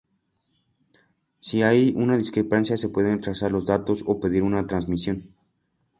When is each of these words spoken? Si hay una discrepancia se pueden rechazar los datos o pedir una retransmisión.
Si 1.41 1.61
hay 1.61 1.93
una 1.95 2.17
discrepancia 2.17 2.75
se 2.75 2.89
pueden 2.89 3.17
rechazar 3.19 3.51
los 3.51 3.67
datos 3.67 4.01
o 4.07 4.19
pedir 4.19 4.41
una 4.41 4.63
retransmisión. 4.63 5.35